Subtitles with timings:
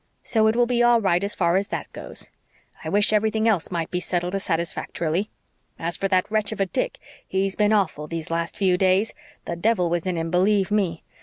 [0.23, 2.31] So it will be all right as far as THAT goes.
[2.83, 5.29] I wish everything else might be settled as satisfactorily.
[5.77, 9.13] As for that wretch of a Dick, he's been awful these last few days.
[9.45, 11.03] The devil was in him, believe ME!